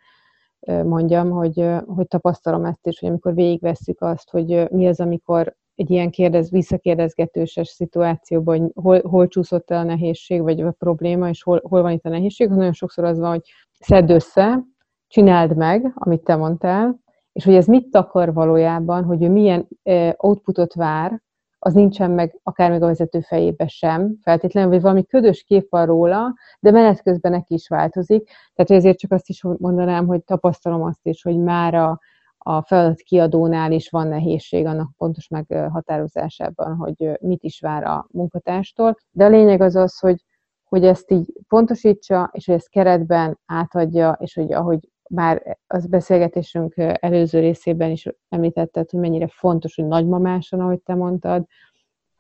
[0.66, 5.90] mondjam, hogy, hogy tapasztalom ezt is, hogy amikor végigvesszük azt, hogy mi az, amikor egy
[5.90, 11.60] ilyen kérdez, visszakérdezgetőses szituációban, hol, hol csúszott el a nehézség, vagy a probléma, és hol,
[11.68, 13.42] hol van itt a nehézség, nagyon sokszor az van, hogy
[13.78, 14.64] szedd össze,
[15.08, 16.98] csináld meg, amit te mondtál,
[17.32, 19.68] és hogy ez mit takar valójában, hogy ő milyen
[20.16, 21.22] outputot vár,
[21.64, 25.86] az nincsen meg akár még a vezető fejébe sem feltétlenül, vagy valami ködös kép van
[25.86, 28.30] róla, de menet közben neki is változik.
[28.54, 32.00] Tehát ezért csak azt is mondanám, hogy tapasztalom azt is, hogy már a,
[32.38, 38.96] a feladat kiadónál is van nehézség annak pontos meghatározásában, hogy mit is vár a munkatárstól.
[39.10, 40.24] De a lényeg az az, hogy,
[40.64, 46.74] hogy ezt így pontosítsa, és hogy ezt keretben átadja, és hogy ahogy már az beszélgetésünk
[46.76, 51.44] előző részében is említetted, hogy mennyire fontos, hogy nagymamáson, ahogy te mondtad,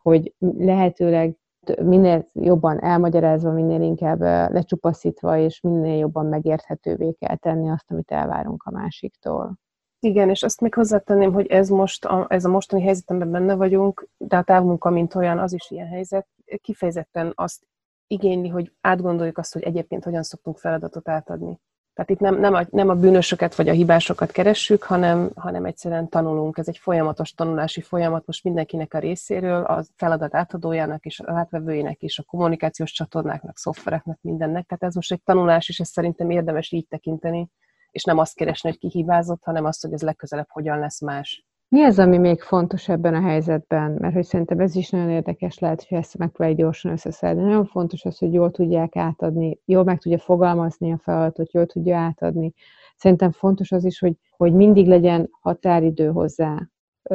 [0.02, 1.36] hogy lehetőleg
[1.82, 4.20] minél jobban elmagyarázva, minél inkább
[4.52, 9.58] lecsupaszítva, és minél jobban megérthetővé kell tenni azt, amit elvárunk a másiktól.
[9.98, 14.08] Igen, és azt még hozzátenném, hogy ez most, a, ez a mostani helyzetemben benne vagyunk,
[14.16, 16.26] de a távmunka, mint olyan, az is ilyen helyzet,
[16.62, 17.66] kifejezetten azt
[18.06, 21.60] igényli, hogy átgondoljuk azt, hogy egyébként hogyan szoktunk feladatot átadni.
[21.94, 26.08] Tehát itt nem, nem, a, nem a bűnösöket vagy a hibásokat keressük, hanem, hanem egyszerűen
[26.08, 26.58] tanulunk.
[26.58, 32.02] Ez egy folyamatos tanulási folyamat most mindenkinek a részéről, a feladat átadójának és az átvevőjének
[32.02, 34.66] és a kommunikációs csatornáknak, szoftvereknek, mindennek.
[34.66, 37.50] Tehát ez most egy tanulás, és ezt szerintem érdemes így tekinteni,
[37.90, 41.44] és nem azt keresni, hogy ki hibázott, hanem azt, hogy ez legközelebb hogyan lesz más.
[41.74, 43.96] Mi az, ami még fontos ebben a helyzetben?
[43.98, 47.42] Mert hogy szerintem ez is nagyon érdekes lehet, hogy ezt megpróbáljuk gyorsan összeszedni.
[47.42, 51.98] Nagyon fontos az, hogy jól tudják átadni, jól meg tudja fogalmazni a feladatot, jól tudja
[51.98, 52.52] átadni.
[52.96, 56.68] Szerintem fontos az is, hogy, hogy mindig legyen határidő hozzá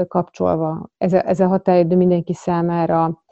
[0.08, 0.90] kapcsolva.
[0.98, 3.24] Ez a, ez a határidő mindenki számára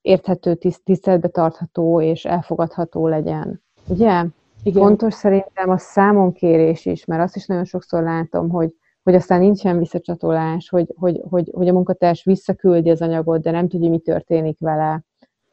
[0.00, 3.62] érthető, tiszteletbe tartható és elfogadható legyen.
[3.88, 4.24] Ugye?
[4.62, 4.82] Igen.
[4.82, 9.78] Fontos szerintem a számonkérés is, mert azt is nagyon sokszor látom, hogy hogy aztán nincsen
[9.78, 14.58] visszacsatolás, hogy, hogy, hogy, hogy a munkatárs visszaküldi az anyagot, de nem tudja, mi történik
[14.58, 15.04] vele,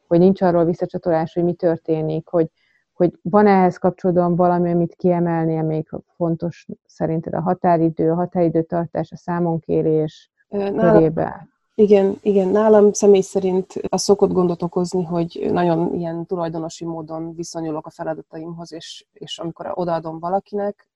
[0.06, 2.48] hogy nincs arról visszacsatolás, hogy mi történik, hogy,
[2.92, 9.16] hogy van ehhez kapcsolódóan valami, amit kiemelnél még fontos szerinted a határidő, a határidőtartás, a
[9.16, 11.48] számonkérés körébe?
[11.74, 17.86] Igen, igen, nálam személy szerint a szokott gondot okozni, hogy nagyon ilyen tulajdonosi módon viszonyulok
[17.86, 20.89] a feladataimhoz, és, és amikor odaadom valakinek,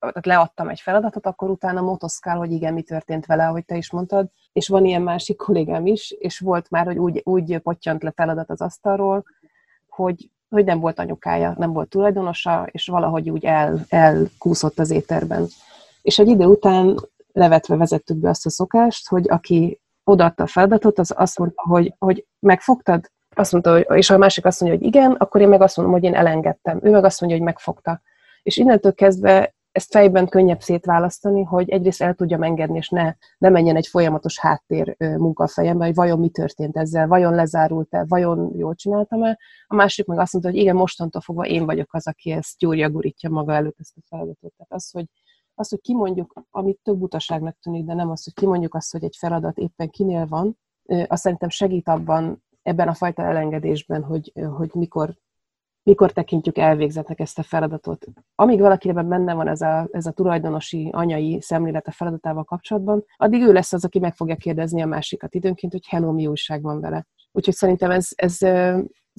[0.00, 3.90] tehát leadtam egy feladatot, akkor utána motoszkál, hogy igen, mi történt vele, ahogy te is
[3.90, 4.26] mondtad.
[4.52, 8.50] És van ilyen másik kollégám is, és volt már, hogy úgy, úgy pottyant le feladat
[8.50, 9.24] az asztalról,
[9.88, 15.46] hogy, hogy nem volt anyukája, nem volt tulajdonosa, és valahogy úgy el, elkúszott az éterben.
[16.02, 16.96] És egy idő után
[17.32, 21.94] levetve vezettük be azt a szokást, hogy aki odaadta a feladatot, az azt mondta, hogy,
[21.98, 23.10] hogy megfogtad?
[23.34, 25.94] Azt mondta, hogy, és a másik azt mondja, hogy igen, akkor én meg azt mondom,
[25.94, 26.80] hogy én elengedtem.
[26.82, 28.00] Ő meg azt mondja, hogy megfogta.
[28.42, 33.48] És innentől kezdve ezt fejben könnyebb szétválasztani, hogy egyrészt el tudjam engedni, és ne, ne
[33.48, 38.52] menjen egy folyamatos háttér munka a fejembe, hogy vajon mi történt ezzel, vajon lezárult-e, vajon
[38.56, 39.38] jól csináltam-e.
[39.66, 42.90] A másik meg azt mondta, hogy igen, mostantól fogva én vagyok az, aki ezt gyúrja,
[42.90, 44.52] gurítja maga előtt ezt a feladatot.
[44.56, 45.06] Tehát az, hogy,
[45.54, 49.16] az, hogy kimondjuk, amit több utaságnak tűnik, de nem az, hogy kimondjuk azt, hogy egy
[49.18, 50.58] feladat éppen kinél van,
[51.06, 55.14] azt szerintem segít abban, ebben a fajta elengedésben, hogy, hogy mikor
[55.82, 58.06] mikor tekintjük elvégzetnek ezt a feladatot.
[58.34, 63.42] Amíg valakiben benne van ez a, ez a tulajdonosi, anyai szemlélet a feladatával kapcsolatban, addig
[63.42, 66.80] ő lesz az, aki meg fogja kérdezni a másikat időnként, hogy hello, mi újság van
[66.80, 67.06] vele.
[67.32, 68.38] Úgyhogy szerintem ez, ez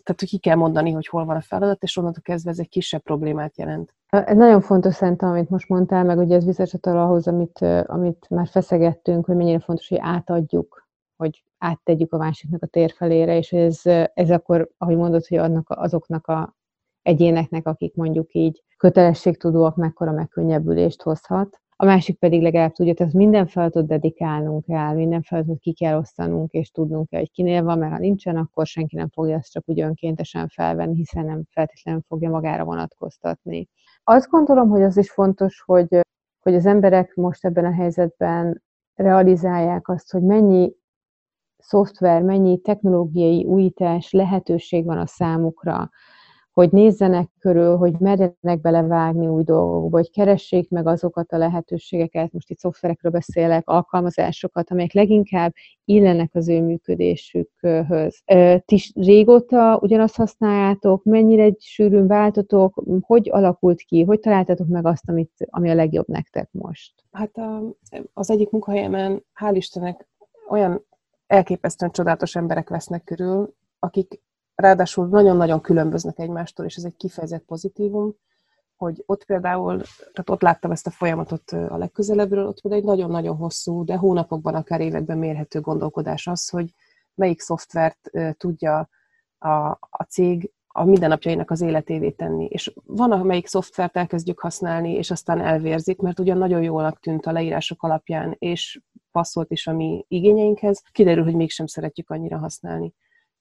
[0.03, 3.01] tehát ki kell mondani, hogy hol van a feladat, és onnantól kezdve ez egy kisebb
[3.01, 3.93] problémát jelent.
[4.09, 8.47] Ez nagyon fontos szerintem, amit most mondtál, meg ugye ez visszacsatol ahhoz, amit, amit már
[8.47, 10.80] feszegettünk, hogy mennyire fontos, hogy átadjuk,
[11.21, 13.81] hogy áttegyük a másiknak a tér felére, és ez,
[14.13, 16.55] ez akkor, ahogy mondod, hogy annak, azoknak a
[17.01, 21.59] egyéneknek, akik mondjuk így kötelességtudóak, mekkora megkönnyebbülést hozhat.
[21.75, 26.51] A másik pedig legalább tudja, tehát minden feladatot dedikálnunk kell, minden feladatot ki kell osztanunk,
[26.51, 29.63] és tudnunk kell, hogy kinél van, mert ha nincsen, akkor senki nem fogja ezt csak
[29.65, 33.67] úgy önkéntesen felvenni, hiszen nem feltétlenül fogja magára vonatkoztatni.
[34.03, 35.99] Azt gondolom, hogy az is fontos, hogy,
[36.39, 38.61] hogy az emberek most ebben a helyzetben
[38.95, 40.73] realizálják azt, hogy mennyi
[41.61, 45.89] szoftver, mennyi technológiai újítás, lehetőség van a számukra,
[46.51, 52.49] hogy nézzenek körül, hogy merjenek belevágni új dolgokba, hogy keressék meg azokat a lehetőségeket, most
[52.49, 55.53] itt szoftverekről beszélek, alkalmazásokat, amelyek leginkább
[55.85, 58.21] illenek az ő működésükhöz.
[58.65, 65.09] Ti régóta ugyanazt használjátok, mennyire egy sűrűn váltotok, hogy alakult ki, hogy találtatok meg azt,
[65.09, 66.93] amit, ami a legjobb nektek most?
[67.11, 67.31] Hát
[68.13, 70.07] az egyik munkahelyemen, hál' Istennek,
[70.49, 70.85] olyan
[71.31, 74.21] elképesztően csodálatos emberek vesznek körül, akik
[74.55, 78.15] ráadásul nagyon-nagyon különböznek egymástól, és ez egy kifejezett pozitívum,
[78.75, 83.35] hogy ott például, tehát ott láttam ezt a folyamatot a legközelebbről, ott például egy nagyon-nagyon
[83.35, 86.73] hosszú, de hónapokban, akár években mérhető gondolkodás az, hogy
[87.13, 88.89] melyik szoftvert tudja
[89.37, 92.45] a, a cég a mindennapjainak az életévé tenni.
[92.45, 97.31] És van, amelyik szoftvert elkezdjük használni, és aztán elvérzik, mert ugyan nagyon jól tűnt a
[97.31, 98.81] leírások alapján, és
[99.11, 102.93] passzolt is a mi igényeinkhez, kiderül, hogy mégsem szeretjük annyira használni.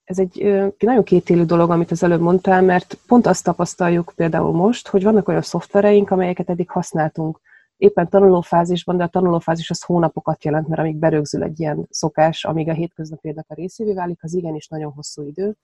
[0.03, 0.43] Ez egy
[0.79, 5.27] nagyon kétélű dolog, amit az előbb mondtál, mert pont azt tapasztaljuk például most, hogy vannak
[5.27, 7.39] olyan szoftvereink, amelyeket eddig használtunk
[7.81, 12.69] éppen tanulófázisban, de a tanulófázis az hónapokat jelent, mert amíg berögzül egy ilyen szokás, amíg
[12.69, 15.55] a hétköznapének a részévé válik, az igenis nagyon hosszú idő.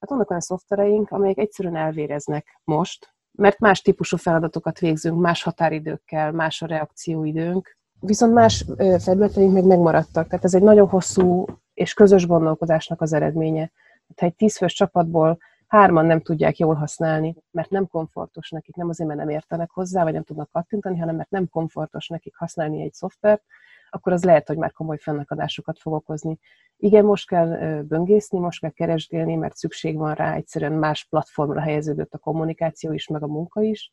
[0.00, 6.32] Hát vannak olyan szoftvereink, amelyek egyszerűen elvéreznek most, mert más típusú feladatokat végzünk, más határidőkkel,
[6.32, 8.64] más a reakcióidőnk, viszont más
[8.98, 10.28] felületeink meg megmaradtak.
[10.28, 13.70] Tehát ez egy nagyon hosszú és közös gondolkodásnak az eredménye.
[14.16, 19.08] Ha egy tízfős csapatból hárman nem tudják jól használni, mert nem komfortos nekik, nem azért,
[19.08, 22.92] mert nem értenek hozzá, vagy nem tudnak kattintani, hanem mert nem komfortos nekik használni egy
[22.92, 23.42] szoftvert,
[23.90, 26.38] akkor az lehet, hogy már komoly fennakadásokat fog okozni.
[26.80, 32.14] Igen, most kell böngészni, most kell keresgélni, mert szükség van rá, egyszerűen más platformra helyeződött
[32.14, 33.92] a kommunikáció is, meg a munka is,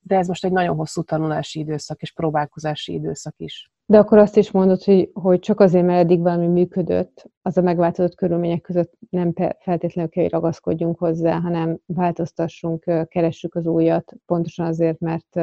[0.00, 3.70] de ez most egy nagyon hosszú tanulási időszak és próbálkozási időszak is.
[3.86, 7.62] De akkor azt is mondod, hogy, hogy csak azért, mert eddig valami működött, az a
[7.62, 14.66] megváltozott körülmények között nem feltétlenül kell, hogy ragaszkodjunk hozzá, hanem változtassunk, keressük az újat, pontosan
[14.66, 15.34] azért, mert,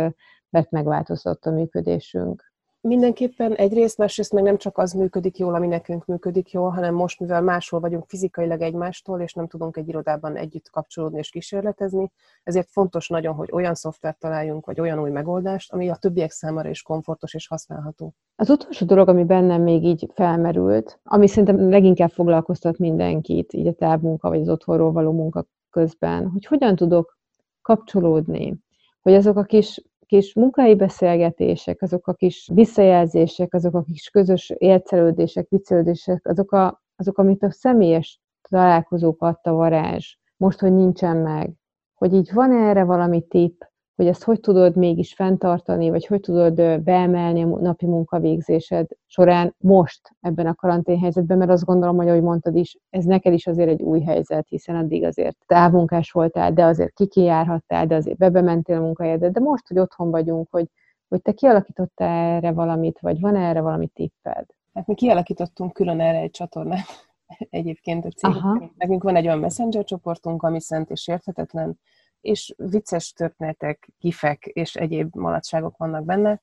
[0.50, 2.53] mert megváltozott a működésünk.
[2.88, 7.20] Mindenképpen egyrészt, másrészt meg nem csak az működik jól, ami nekünk működik jól, hanem most,
[7.20, 12.12] mivel máshol vagyunk fizikailag egymástól, és nem tudunk egy irodában együtt kapcsolódni és kísérletezni,
[12.44, 16.70] ezért fontos nagyon, hogy olyan szoftvert találjunk, vagy olyan új megoldást, ami a többiek számára
[16.70, 18.14] is komfortos és használható.
[18.36, 23.74] Az utolsó dolog, ami bennem még így felmerült, ami szerintem leginkább foglalkoztat mindenkit, így a
[23.74, 27.18] távmunka vagy az otthonról való munka közben, hogy hogyan tudok
[27.62, 28.60] kapcsolódni,
[29.02, 34.54] hogy azok a kis kis munkai beszélgetések, azok a kis visszajelzések, azok a kis közös
[34.58, 41.52] élcelődések, viccelődések, azok, a, azok, amit a személyes találkozók adta varázs, most, hogy nincsen meg,
[41.94, 43.62] hogy így van erre valami tipp,
[43.96, 50.16] hogy ezt hogy tudod mégis fenntartani, vagy hogy tudod beemelni a napi munkavégzésed során most
[50.22, 53.82] ebben a karanténhelyzetben, mert azt gondolom, hogy ahogy mondtad is, ez neked is azért egy
[53.82, 59.30] új helyzet, hiszen addig azért távmunkás voltál, de azért kikijárhattál, de azért bebementél a munkahelyedre,
[59.30, 60.68] de most, hogy otthon vagyunk, hogy,
[61.08, 64.46] hogy te kialakítottál erre valamit, vagy van erre valami tipped?
[64.74, 66.86] Hát mi kialakítottunk külön erre egy csatornát
[67.50, 68.32] egyébként a cég.
[68.78, 71.80] Nekünk van egy olyan messenger csoportunk, ami szent és érthetetlen,
[72.24, 76.42] és vicces történetek, gifek és egyéb maladságok vannak benne.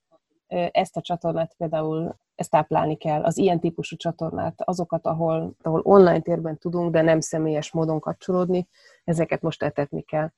[0.71, 6.21] Ezt a csatornát például ezt táplálni kell, az ilyen típusú csatornát, azokat, ahol, ahol online
[6.21, 8.69] térben tudunk, de nem személyes módon kapcsolódni,
[9.05, 10.31] ezeket most etetni kell.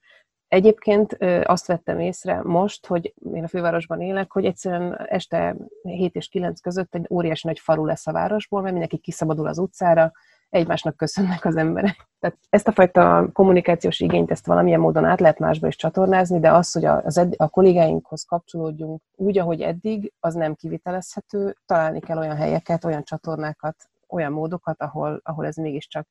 [0.48, 6.28] Egyébként azt vettem észre most, hogy én a fővárosban élek, hogy egyszerűen este 7 és
[6.28, 10.12] 9 között egy óriási nagy falu lesz a városból, mert mindenki kiszabadul az utcára,
[10.52, 12.08] egymásnak köszönnek az emberek.
[12.18, 16.52] Tehát ezt a fajta kommunikációs igényt, ezt valamilyen módon át lehet másba is csatornázni, de
[16.52, 21.56] az, hogy a, az edd, a kollégáinkhoz kapcsolódjunk úgy, ahogy eddig, az nem kivitelezhető.
[21.66, 23.76] Találni kell olyan helyeket, olyan csatornákat,
[24.08, 26.08] olyan módokat, ahol, ahol ez mégiscsak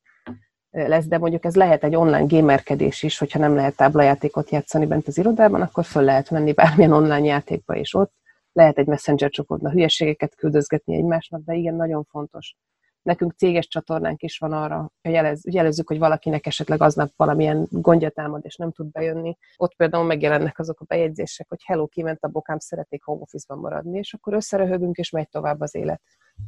[0.69, 5.07] lesz, de mondjuk ez lehet egy online gamerkedés is, hogyha nem lehet táblajátékot játszani bent
[5.07, 8.13] az irodában, akkor föl lehet menni bármilyen online játékba is ott,
[8.51, 12.55] lehet egy messenger csoportban hülyeségeket küldözgetni egymásnak, de igen, nagyon fontos
[13.01, 18.09] nekünk céges csatornánk is van arra, hogy jelez, jelezzük, hogy valakinek esetleg aznap valamilyen gondja
[18.09, 19.37] támad, és nem tud bejönni.
[19.57, 23.97] Ott például megjelennek azok a bejegyzések, hogy hello, kiment a bokám, szeretnék home office-ban maradni,
[23.97, 26.01] és akkor összeröhögünk, és megy tovább az élet.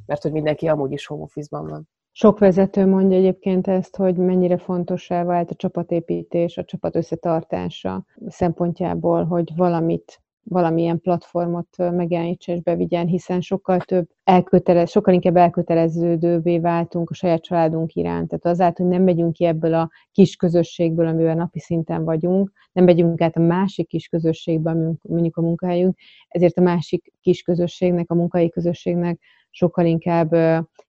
[0.06, 1.90] Mert hogy mindenki amúgy is home office-ban van.
[2.16, 9.26] Sok vezető mondja egyébként ezt, hogy mennyire fontossá vált a csapatépítés, a csapat összetartása szempontjából,
[9.26, 17.10] hogy valamit valamilyen platformot megjelenítse és bevigyen, hiszen sokkal több elkötelez, sokkal inkább elköteleződővé váltunk
[17.10, 18.28] a saját családunk iránt.
[18.28, 22.84] Tehát azáltal, hogy nem megyünk ki ebből a kis közösségből, amivel napi szinten vagyunk, nem
[22.84, 28.16] megyünk át a másik kis közösségbe, mondjuk a munkahelyünk, ezért a másik kis közösségnek, a
[28.16, 30.30] munkai közösségnek sokkal inkább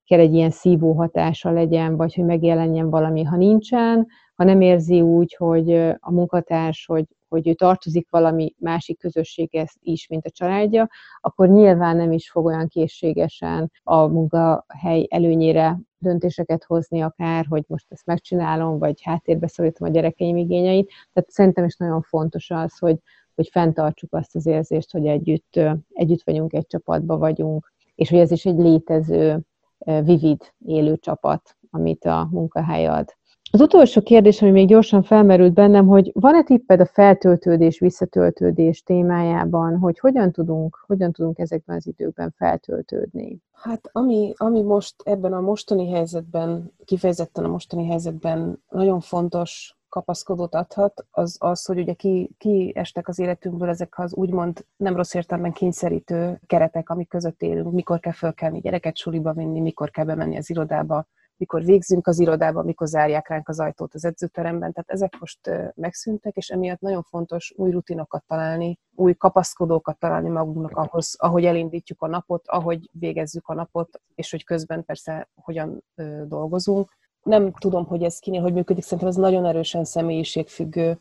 [0.04, 3.22] kell egy ilyen szívó hatása legyen, vagy hogy megjelenjen valami.
[3.22, 8.98] Ha nincsen, ha nem érzi úgy, hogy a munkatárs, hogy, hogy ő tartozik valami másik
[8.98, 10.88] közösséghez is, mint a családja,
[11.20, 17.86] akkor nyilván nem is fog olyan készségesen a munkahely előnyére döntéseket hozni akár, hogy most
[17.88, 20.90] ezt megcsinálom, vagy háttérbe szorítom a gyerekeim igényeit.
[21.12, 22.98] Tehát szerintem is nagyon fontos az, hogy,
[23.34, 25.60] hogy fenntartsuk azt az érzést, hogy együtt,
[25.92, 29.40] együtt vagyunk, egy csapatba vagyunk, és hogy ez is egy létező,
[29.84, 33.16] vivid, élő csapat, amit a munkahely ad.
[33.54, 39.78] Az utolsó kérdés, ami még gyorsan felmerült bennem, hogy van-e tipped a feltöltődés, visszatöltődés témájában,
[39.78, 43.38] hogy hogyan tudunk, hogyan tudunk ezekben az időkben feltöltődni?
[43.52, 50.54] Hát ami, ami most ebben a mostani helyzetben, kifejezetten a mostani helyzetben nagyon fontos kapaszkodót
[50.54, 55.52] adhat, az az, hogy ugye ki, estek az életünkből ezek az úgymond nem rossz értelemben
[55.52, 60.50] kényszerítő keretek, amik között élünk, mikor kell fölkelni gyereket suliba vinni, mikor kell bemenni az
[60.50, 61.06] irodába,
[61.36, 64.72] mikor végzünk az irodába, mikor zárják ránk az ajtót az edzőteremben.
[64.72, 70.76] Tehát ezek most megszűntek, és emiatt nagyon fontos új rutinokat találni, új kapaszkodókat találni magunknak
[70.76, 75.84] ahhoz, ahogy elindítjuk a napot, ahogy végezzük a napot, és hogy közben persze hogyan
[76.24, 76.92] dolgozunk.
[77.22, 81.00] Nem tudom, hogy ez kinél hogy működik, szerintem ez nagyon erősen személyiségfüggő.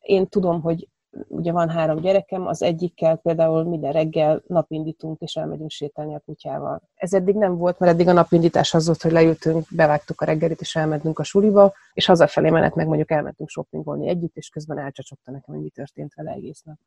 [0.00, 0.88] Én tudom, hogy
[1.28, 6.82] ugye van három gyerekem, az egyikkel például minden reggel napindítunk, és elmegyünk sétálni a kutyával.
[6.94, 10.60] Ez eddig nem volt, mert eddig a napindítás az volt, hogy leültünk, bevágtuk a reggelit,
[10.60, 15.30] és elmentünk a suliba, és hazafelé menet meg mondjuk elmentünk shoppingolni együtt, és közben elcsacsogta
[15.30, 16.78] nekem, hogy mi történt vele egész nap.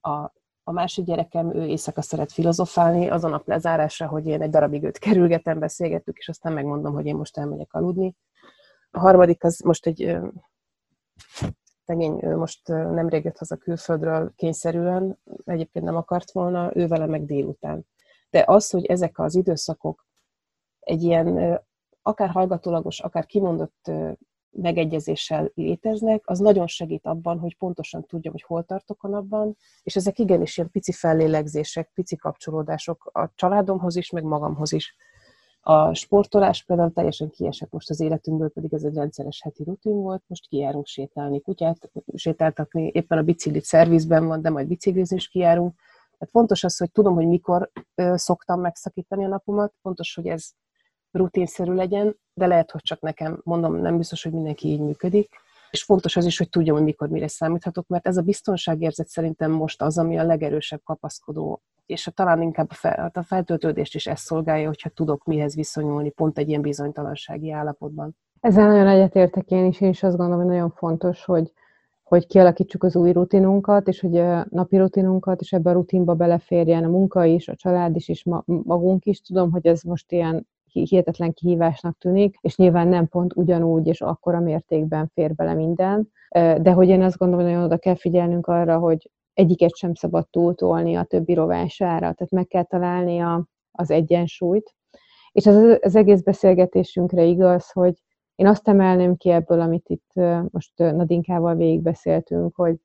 [0.00, 0.32] A,
[0.64, 4.82] a másik gyerekem, ő éjszaka szeret filozofálni, az a nap lezárása, hogy én egy darabig
[4.82, 8.14] őt kerülgetem, beszélgettük, és aztán megmondom, hogy én most elmegyek aludni.
[8.90, 10.18] A harmadik az most egy
[11.84, 17.24] szegény ő most nemrég jött haza külföldről kényszerűen, egyébként nem akart volna, ő vele meg
[17.24, 17.86] délután.
[18.30, 20.06] De az, hogy ezek az időszakok
[20.80, 21.60] egy ilyen
[22.02, 23.90] akár hallgatólagos, akár kimondott
[24.50, 29.96] megegyezéssel léteznek, az nagyon segít abban, hogy pontosan tudjam, hogy hol tartok a napban, és
[29.96, 34.96] ezek igenis ilyen pici fellélegzések, pici kapcsolódások a családomhoz is, meg magamhoz is.
[35.64, 40.22] A sportolás például teljesen kiesett most az életünkből, pedig ez egy rendszeres heti rutin volt,
[40.26, 45.74] most kijárunk sétálni kutyát, sétáltatni, éppen a biciklit szervizben van, de majd biciklizni is kijárunk.
[46.18, 50.50] Tehát fontos az, hogy tudom, hogy mikor ö, szoktam megszakítani a napomat, fontos, hogy ez
[51.10, 55.30] rutinszerű legyen, de lehet, hogy csak nekem, mondom, nem biztos, hogy mindenki így működik.
[55.72, 59.50] És fontos az is, hogy tudjam, hogy mikor mire számíthatok, mert ez a biztonságérzet szerintem
[59.50, 63.94] most az, ami a legerősebb kapaszkodó és a, talán inkább a, fel, hát a feltöltődést
[63.94, 68.16] is ezt szolgálja, hogyha tudok mihez viszonyulni pont egy ilyen bizonytalansági állapotban.
[68.40, 71.52] Ezzel nagyon egyetértek én is, én is azt gondolom, hogy nagyon fontos, hogy,
[72.02, 76.84] hogy kialakítsuk az új rutinunkat, és hogy a napi rutinunkat, és ebbe a rutinba beleférjen
[76.84, 79.20] a munka is, a család is, és magunk is.
[79.20, 84.40] Tudom, hogy ez most ilyen hihetetlen kihívásnak tűnik, és nyilván nem pont ugyanúgy és akkora
[84.40, 86.08] mértékben fér bele minden,
[86.60, 90.28] de hogy én azt gondolom, hogy nagyon oda kell figyelnünk arra, hogy egyiket sem szabad
[90.30, 94.74] túltolni a többi rovására, tehát meg kell találni a, az egyensúlyt.
[95.32, 98.02] És az, az egész beszélgetésünkre igaz, hogy
[98.34, 100.10] én azt emelném ki ebből, amit itt
[100.50, 102.76] most Nadinkával végigbeszéltünk, hogy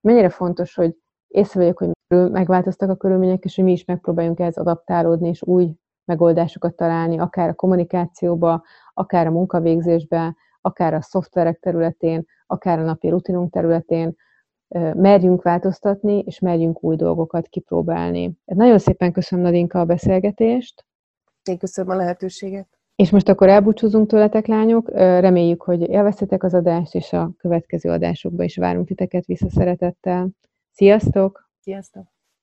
[0.00, 0.96] mennyire fontos, hogy
[1.28, 1.90] észrevegyük, hogy
[2.30, 5.74] megváltoztak a körülmények, és hogy mi is megpróbáljunk ehhez adaptálódni, és új
[6.04, 8.62] megoldásokat találni, akár a kommunikációba,
[8.94, 14.14] akár a munkavégzésbe, akár a szoftverek területén, akár a napi rutinunk területén,
[14.94, 18.38] merjünk változtatni, és merjünk új dolgokat kipróbálni.
[18.44, 20.84] Nagyon szépen köszönöm Nadinka a beszélgetést.
[21.42, 22.68] Én köszönöm a lehetőséget.
[22.96, 24.90] És most akkor elbúcsúzunk tőletek, lányok.
[24.94, 30.28] Reméljük, hogy élveztetek az adást, és a következő adásokba is várunk titeket visszaszeretettel.
[30.70, 31.50] Sziasztok!
[31.60, 32.13] Sziasztok!